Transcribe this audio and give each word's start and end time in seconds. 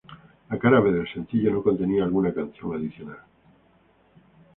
La 0.51 0.57
cara 0.61 0.79
B 0.79 0.91
del 0.91 1.07
sencillo 1.13 1.51
no 1.51 1.61
contenía 1.61 2.03
alguna 2.03 2.33
canción 2.33 2.73
adicional. 2.75 3.19